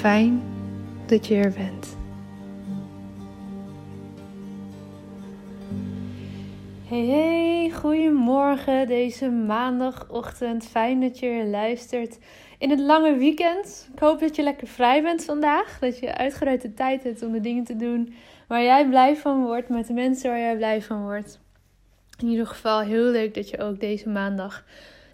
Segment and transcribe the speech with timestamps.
[0.00, 0.42] Fijn
[1.06, 1.96] dat je er bent.
[6.88, 10.66] Hey, hey, goedemorgen deze maandagochtend.
[10.66, 12.18] Fijn dat je er luistert
[12.58, 13.88] in het lange weekend.
[13.92, 15.78] Ik hoop dat je lekker vrij bent vandaag.
[15.78, 18.14] Dat je uitgeruite tijd hebt om de dingen te doen
[18.48, 21.40] waar jij blij van wordt, met de mensen waar jij blij van wordt.
[22.18, 24.64] In ieder geval heel leuk dat je ook deze maandag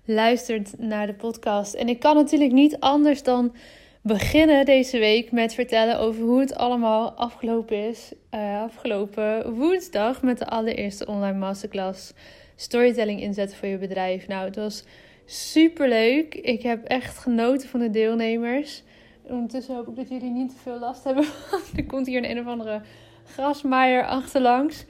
[0.04, 1.74] luistert naar de podcast.
[1.74, 3.54] En ik kan natuurlijk niet anders dan
[4.06, 8.12] beginnen deze week met vertellen over hoe het allemaal afgelopen is.
[8.34, 12.12] Uh, afgelopen woensdag met de allereerste online masterclass
[12.56, 14.28] storytelling inzetten voor je bedrijf.
[14.28, 14.84] Nou, het was
[15.25, 16.34] super leuk.
[16.34, 18.83] Ik heb echt genoten van de deelnemers.
[19.22, 21.25] Ondertussen hoop ik dat jullie niet te veel last hebben.
[21.77, 22.81] er komt hier een, een of andere
[23.25, 24.84] grasmaaier achterlangs.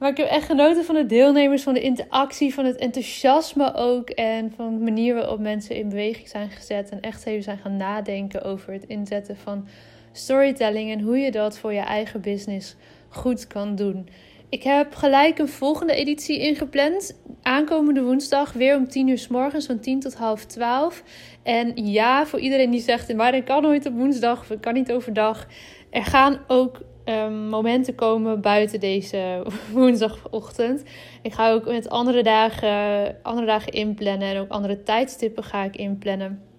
[0.00, 4.10] Maar ik heb echt genoten van de deelnemers, van de interactie, van het enthousiasme ook.
[4.10, 6.88] En van de manier waarop mensen in beweging zijn gezet.
[6.88, 9.68] En echt even zijn gaan nadenken over het inzetten van
[10.12, 10.90] storytelling.
[10.90, 12.76] En hoe je dat voor je eigen business
[13.08, 14.08] goed kan doen.
[14.48, 17.20] Ik heb gelijk een volgende editie ingepland.
[17.42, 21.02] Aankomende woensdag weer om 10 uur s morgens, van 10 tot half 12.
[21.42, 24.92] En ja, voor iedereen die zegt, maar ik kan nooit op woensdag ik kan niet
[24.92, 25.46] overdag.
[25.90, 30.82] Er gaan ook um, momenten komen buiten deze woensdagochtend.
[31.22, 35.76] Ik ga ook met andere dagen, andere dagen inplannen en ook andere tijdstippen ga ik
[35.76, 36.49] inplannen.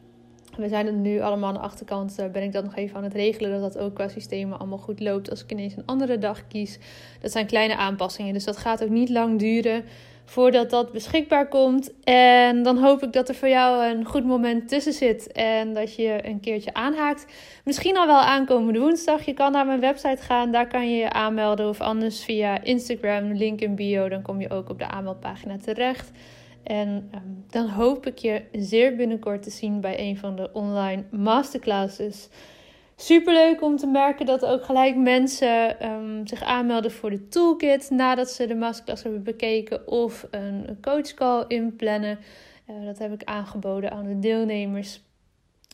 [0.62, 2.20] We zijn er nu allemaal aan de achterkant.
[2.20, 3.62] Uh, ben ik dat nog even aan het regelen.
[3.62, 5.30] Dat dat ook qua systemen allemaal goed loopt.
[5.30, 6.80] Als ik ineens een andere dag kies.
[7.22, 8.34] Dat zijn kleine aanpassingen.
[8.34, 9.84] Dus dat gaat ook niet lang duren
[10.32, 11.92] voordat dat beschikbaar komt.
[12.04, 15.96] En dan hoop ik dat er voor jou een goed moment tussen zit en dat
[15.96, 17.26] je een keertje aanhaakt.
[17.64, 19.26] Misschien al wel aankomende woensdag.
[19.26, 23.32] Je kan naar mijn website gaan, daar kan je je aanmelden of anders via Instagram,
[23.32, 24.10] link in bio.
[24.10, 26.12] Dan kom je ook op de aanmeldpagina terecht.
[26.64, 31.04] En ehm, dan hoop ik je zeer binnenkort te zien bij een van de online
[31.12, 32.30] masterclasses.
[32.96, 37.90] Super leuk om te merken dat ook gelijk mensen um, zich aanmelden voor de toolkit
[37.90, 42.20] nadat ze de masterclass hebben bekeken of een coachcall inplannen.
[42.70, 45.02] Uh, dat heb ik aangeboden aan de deelnemers.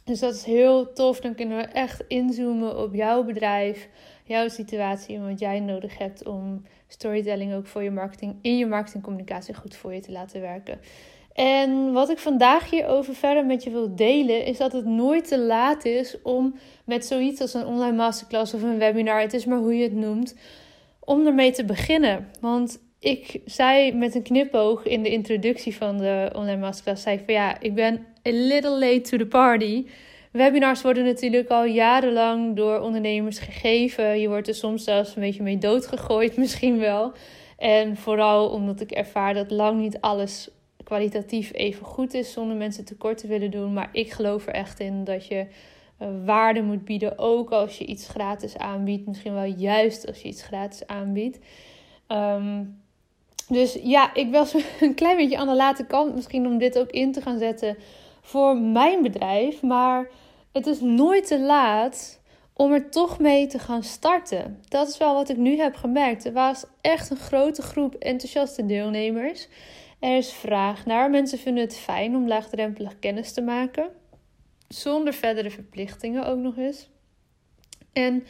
[0.04, 1.20] Dus dat is heel tof.
[1.20, 3.90] Dan kunnen we echt inzoomen op jouw bedrijf,
[4.24, 8.66] jouw situatie en wat jij nodig hebt om storytelling ook voor je marketing in je
[8.66, 10.80] marketingcommunicatie goed voor je te laten werken.
[11.34, 15.40] En wat ik vandaag hierover verder met je wil delen, is dat het nooit te
[15.40, 16.56] laat is om
[16.86, 19.94] met zoiets als een online masterclass of een webinar, het is maar hoe je het
[19.94, 20.36] noemt,
[21.00, 22.28] om ermee te beginnen.
[22.42, 27.26] Want ik zei met een knipoog in de introductie van de online masterclass, zei ik
[27.26, 29.86] van ja, ik ben a little late to the party.
[30.32, 34.20] Webinars worden natuurlijk al jarenlang door ondernemers gegeven.
[34.20, 37.12] Je wordt er soms zelfs een beetje mee doodgegooid, misschien wel.
[37.58, 40.50] En vooral omdat ik ervaar dat lang niet alles
[40.84, 43.74] kwalitatief even goed is zonder mensen tekort te willen doen.
[43.74, 45.46] Maar ik geloof er echt in dat je
[46.02, 49.08] uh, waarde moet bieden, ook als je iets gratis aanbiedt.
[49.08, 51.40] Misschien wel juist als je iets gratis aanbiedt.
[52.08, 52.64] Ehm,
[53.48, 56.90] dus ja, ik was een klein beetje aan de late kant misschien om dit ook
[56.90, 57.78] in te gaan zetten
[58.28, 59.62] voor mijn bedrijf.
[59.62, 60.10] Maar
[60.52, 62.22] het is nooit te laat
[62.54, 64.62] om er toch mee te gaan starten.
[64.68, 66.26] Dat is wel wat ik nu heb gemerkt.
[66.26, 69.48] Er was echt een grote groep enthousiaste deelnemers.
[70.00, 71.10] Er is vraag naar.
[71.10, 73.90] Mensen vinden het fijn om laagdrempelig kennis te maken.
[74.68, 76.90] Zonder verdere verplichtingen ook nog eens.
[77.94, 78.24] En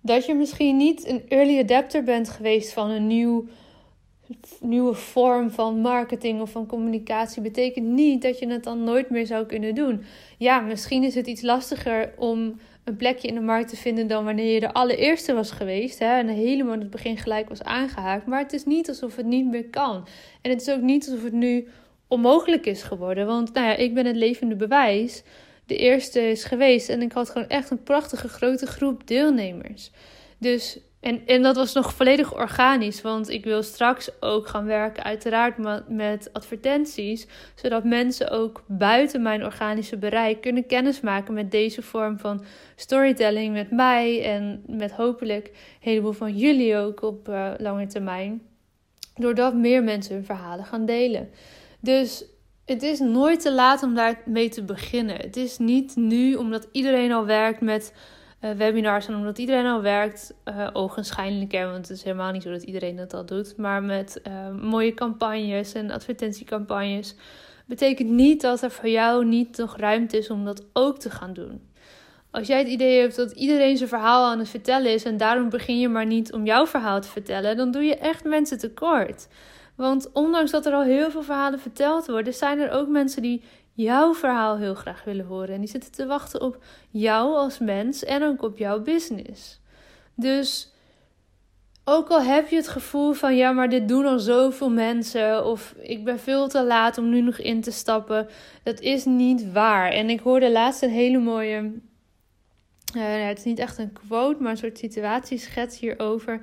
[0.00, 3.46] dat je misschien niet een early adapter bent geweest van een nieuw,
[4.60, 9.26] nieuwe vorm van marketing of van communicatie, betekent niet dat je het dan nooit meer
[9.26, 10.04] zou kunnen doen.
[10.38, 14.24] Ja, misschien is het iets lastiger om een plekje in de markt te vinden dan
[14.24, 15.98] wanneer je de allereerste was geweest.
[15.98, 18.26] Hè, en helemaal in het begin gelijk was aangehaakt.
[18.26, 20.06] Maar het is niet alsof het niet meer kan.
[20.40, 21.68] En het is ook niet alsof het nu
[22.08, 23.26] onmogelijk is geworden.
[23.26, 25.22] Want nou ja, ik ben het levende bewijs.
[25.66, 29.90] De eerste is geweest en ik had gewoon echt een prachtige grote groep deelnemers.
[30.38, 35.02] Dus en, en dat was nog volledig organisch, want ik wil straks ook gaan werken,
[35.02, 35.56] uiteraard
[35.88, 42.44] met advertenties, zodat mensen ook buiten mijn organische bereik kunnen kennismaken met deze vorm van
[42.76, 48.42] storytelling met mij en met hopelijk een heleboel van jullie ook op uh, lange termijn,
[49.14, 51.30] doordat meer mensen hun verhalen gaan delen.
[51.80, 52.24] Dus
[52.64, 55.16] het is nooit te laat om daarmee te beginnen.
[55.16, 57.92] Het is niet nu, omdat iedereen al werkt met
[58.56, 62.50] webinars en omdat iedereen al werkt, uh, ogenschijnlijk, hè, want het is helemaal niet zo
[62.50, 67.14] dat iedereen dat al doet, maar met uh, mooie campagnes en advertentiecampagnes,
[67.66, 71.32] betekent niet dat er voor jou niet nog ruimte is om dat ook te gaan
[71.32, 71.70] doen.
[72.30, 75.48] Als jij het idee hebt dat iedereen zijn verhaal aan het vertellen is en daarom
[75.48, 79.28] begin je maar niet om jouw verhaal te vertellen, dan doe je echt mensen tekort.
[79.74, 83.42] Want ondanks dat er al heel veel verhalen verteld worden, zijn er ook mensen die
[83.72, 85.54] jouw verhaal heel graag willen horen.
[85.54, 89.60] En die zitten te wachten op jou als mens en ook op jouw business.
[90.14, 90.72] Dus
[91.84, 95.44] ook al heb je het gevoel van ja, maar dit doen al zoveel mensen.
[95.44, 98.28] Of ik ben veel te laat om nu nog in te stappen.
[98.62, 99.90] Dat is niet waar.
[99.90, 101.72] En ik hoorde laatst een hele mooie.
[102.96, 106.40] Uh, het is niet echt een quote, maar een soort situatieschets hierover.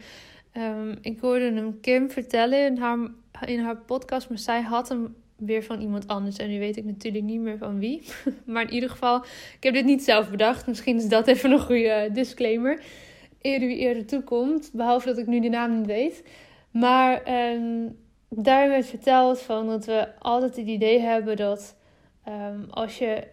[0.57, 2.97] Um, ik hoorde hem Kim vertellen in haar,
[3.45, 6.37] in haar podcast, maar zij had hem weer van iemand anders.
[6.37, 8.03] En nu weet ik natuurlijk niet meer van wie.
[8.45, 9.23] maar in ieder geval,
[9.55, 10.67] ik heb dit niet zelf bedacht.
[10.67, 12.81] Misschien is dat even een goede disclaimer.
[13.41, 14.69] Eerder wie eerder toekomt.
[14.73, 16.23] Behalve dat ik nu de naam niet weet.
[16.71, 17.21] Maar
[17.53, 17.97] um,
[18.29, 21.75] daar werd verteld van dat we altijd het idee hebben dat
[22.27, 23.27] um, als je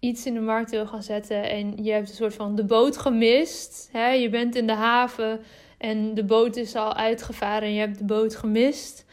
[0.00, 2.96] iets in de markt wil gaan zetten en je hebt een soort van de boot
[2.96, 3.88] gemist.
[3.92, 4.08] Hè?
[4.08, 5.40] Je bent in de haven
[5.78, 9.06] en de boot is al uitgevaren en je hebt de boot gemist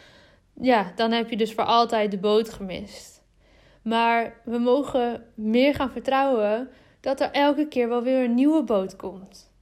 [0.62, 3.24] ja, dan heb je dus voor altijd de boot gemist.
[3.82, 6.70] Maar we mogen meer gaan vertrouwen
[7.00, 9.54] dat er elke keer wel weer een nieuwe boot komt.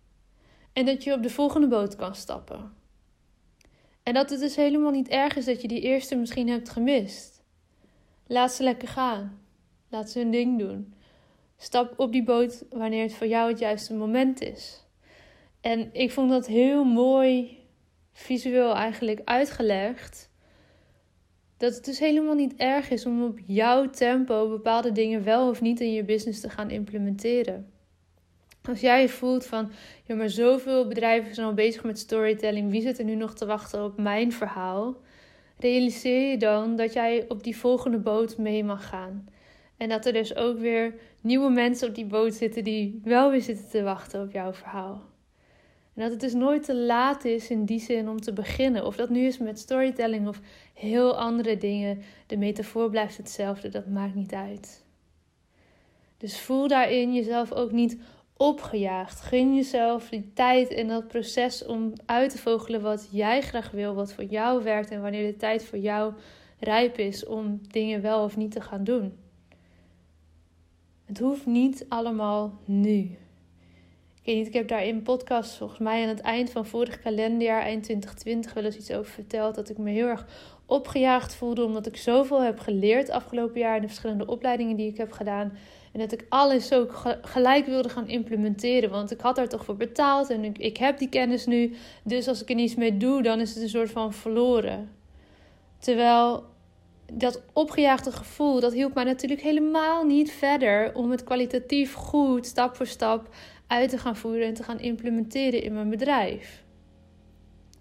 [0.74, 2.74] En dat je op de volgende boot kan stappen.
[4.04, 7.44] En dat het dus helemaal niet erg is dat je die eerste misschien hebt gemist.
[8.28, 9.42] Laat ze lekker gaan.
[9.90, 10.94] Laat ze hun ding doen.
[11.58, 14.86] Stap op die boot wanneer het voor jou het juiste moment is.
[15.62, 17.60] En ik vond dat heel mooi
[18.12, 20.32] visueel eigenlijk uitgelegd
[21.64, 25.62] dat het dus helemaal niet erg is om op jouw tempo bepaalde dingen wel of
[25.62, 27.72] niet in je business te gaan implementeren.
[28.62, 29.72] Als jij voelt van,
[30.04, 33.46] ja, maar zoveel bedrijven zijn al bezig met storytelling, wie zit er nu nog te
[33.46, 34.96] wachten op mijn verhaal?
[35.58, 39.28] Realiseer je dan dat jij op die volgende boot mee mag gaan.
[39.78, 43.42] En dat er dus ook weer nieuwe mensen op die boot zitten die wel weer
[43.42, 45.13] zitten te wachten op jouw verhaal.
[45.96, 48.86] En dat het dus nooit te laat is in die zin om te beginnen.
[48.86, 50.40] Of dat nu is met storytelling of
[50.74, 52.02] heel andere dingen.
[52.28, 54.84] De metafoor blijft hetzelfde, dat maakt niet uit.
[56.18, 57.98] Dus voel daarin jezelf ook niet
[58.38, 59.22] opgejaagd.
[59.22, 63.94] Gun jezelf die tijd en dat proces om uit te vogelen wat jij graag wil,
[63.94, 66.14] wat voor jou werkt en wanneer de tijd voor jou
[66.60, 69.18] rijp is om dingen wel of niet te gaan doen.
[71.06, 73.18] Het hoeft niet allemaal nu.
[74.24, 77.00] Ik weet niet, ik heb daar in podcast volgens mij aan het eind van vorig
[77.00, 79.56] kalenderjaar, eind 2020, wel eens iets over verteld.
[79.56, 80.26] Dat ik me heel erg
[80.66, 84.98] opgejaagd voelde omdat ik zoveel heb geleerd afgelopen jaar in de verschillende opleidingen die ik
[84.98, 85.58] heb gedaan.
[85.92, 88.90] En dat ik alles ook gelijk wilde gaan implementeren.
[88.90, 91.76] Want ik had daar toch voor betaald en ik, ik heb die kennis nu.
[92.04, 94.92] Dus als ik er niets mee doe, dan is het een soort van verloren.
[95.80, 96.44] Terwijl
[97.14, 102.76] dat opgejaagde gevoel, dat hielp mij natuurlijk helemaal niet verder om het kwalitatief goed, stap
[102.76, 103.30] voor stap
[103.74, 106.64] uit te gaan voeren en te gaan implementeren in mijn bedrijf.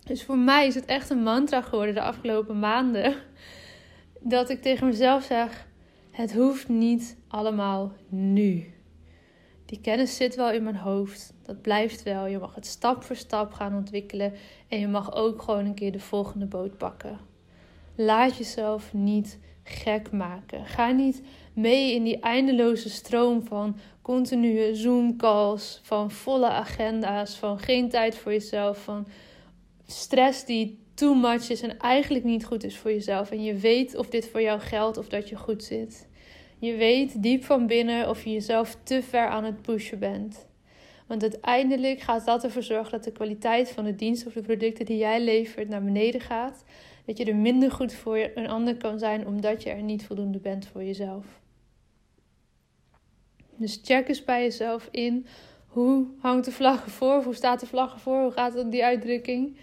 [0.05, 3.15] Dus voor mij is het echt een mantra geworden de afgelopen maanden.
[4.21, 5.67] Dat ik tegen mezelf zeg:
[6.11, 8.75] het hoeft niet allemaal nu.
[9.65, 11.35] Die kennis zit wel in mijn hoofd.
[11.43, 12.27] Dat blijft wel.
[12.27, 14.33] Je mag het stap voor stap gaan ontwikkelen.
[14.69, 17.19] En je mag ook gewoon een keer de volgende boot pakken.
[17.95, 20.67] Laat jezelf niet gek maken.
[20.67, 27.89] Ga niet mee in die eindeloze stroom van continue Zoom-calls, van volle agenda's, van geen
[27.89, 29.07] tijd voor jezelf, van
[29.87, 33.31] stress die too much is en eigenlijk niet goed is voor jezelf.
[33.31, 36.09] En je weet of dit voor jou geldt of dat je goed zit.
[36.59, 40.47] Je weet diep van binnen of je jezelf te ver aan het pushen bent.
[41.07, 44.85] Want uiteindelijk gaat dat ervoor zorgen dat de kwaliteit van de dienst of de producten
[44.85, 46.65] die jij levert naar beneden gaat.
[47.05, 50.39] Dat je er minder goed voor een ander kan zijn omdat je er niet voldoende
[50.39, 51.42] bent voor jezelf.
[53.63, 55.27] Dus check eens bij jezelf in.
[55.67, 57.23] Hoe hangt de vlag ervoor?
[57.23, 58.23] Hoe staat de vlag ervoor?
[58.23, 59.57] Hoe gaat het die uitdrukking?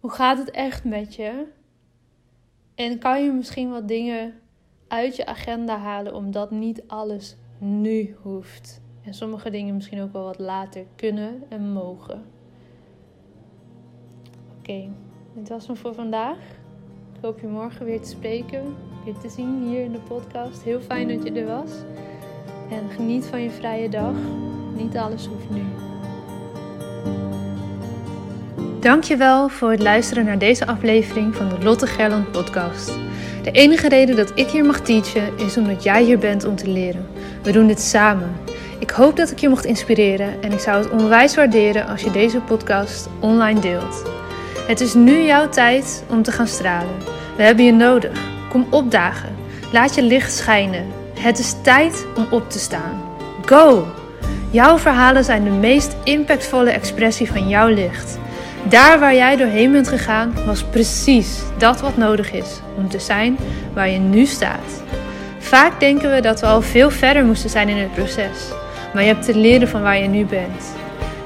[0.00, 1.46] Hoe gaat het echt met je?
[2.74, 4.40] En kan je misschien wat dingen
[4.88, 8.80] uit je agenda halen, omdat niet alles nu hoeft.
[9.04, 12.24] En sommige dingen misschien ook wel wat later kunnen en mogen.
[14.58, 14.88] Oké,
[15.34, 16.38] dit was hem voor vandaag.
[17.16, 20.62] Ik hoop je morgen weer te spreken, weer te zien hier in de podcast.
[20.62, 21.70] Heel fijn dat je er was.
[22.70, 24.12] En geniet van je vrije dag.
[24.72, 25.62] Niet alles hoeft nu.
[28.80, 32.98] Dankjewel voor het luisteren naar deze aflevering van de Lotte Gerland podcast.
[33.42, 36.68] De enige reden dat ik hier mag teachen is omdat jij hier bent om te
[36.68, 37.06] leren.
[37.42, 38.32] We doen dit samen.
[38.78, 42.10] Ik hoop dat ik je mocht inspireren en ik zou het onwijs waarderen als je
[42.10, 44.04] deze podcast online deelt.
[44.66, 46.96] Het is nu jouw tijd om te gaan stralen.
[47.36, 48.20] We hebben je nodig.
[48.48, 49.36] Kom opdagen.
[49.72, 50.99] Laat je licht schijnen.
[51.20, 53.02] Het is tijd om op te staan.
[53.44, 53.86] Go!
[54.50, 58.18] Jouw verhalen zijn de meest impactvolle expressie van jouw licht.
[58.68, 63.36] Daar waar jij doorheen bent gegaan, was precies dat wat nodig is om te zijn
[63.74, 64.82] waar je nu staat.
[65.38, 68.48] Vaak denken we dat we al veel verder moesten zijn in het proces,
[68.94, 70.74] maar je hebt te leren van waar je nu bent.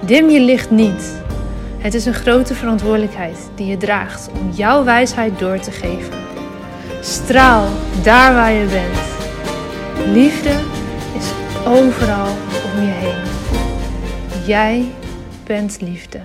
[0.01, 1.23] Dim je licht niet.
[1.79, 6.15] Het is een grote verantwoordelijkheid die je draagt om jouw wijsheid door te geven.
[7.01, 7.69] Straal
[8.03, 9.14] daar waar je bent.
[10.13, 10.51] Liefde
[11.17, 11.31] is
[11.67, 12.29] overal
[12.65, 13.23] om je heen.
[14.47, 14.93] Jij
[15.45, 16.21] bent liefde.